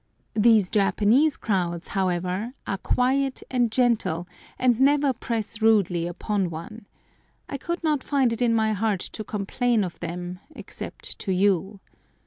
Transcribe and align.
These 0.33 0.71
Japanese 0.71 1.37
crowds, 1.37 1.89
however, 1.89 2.53
are 2.65 2.79
quiet 2.79 3.43
and 3.51 3.71
gentle, 3.71 4.27
and 4.57 4.79
never 4.79 5.13
press 5.13 5.61
rudely 5.61 6.07
upon 6.07 6.49
one. 6.49 6.87
I 7.47 7.59
could 7.59 7.83
not 7.83 8.01
find 8.03 8.33
it 8.33 8.41
in 8.41 8.55
my 8.55 8.73
heart 8.73 9.01
to 9.01 9.23
complain 9.23 9.83
of 9.83 9.99
them 9.99 10.39
except 10.55 11.19
to 11.19 11.31
you. 11.31 11.81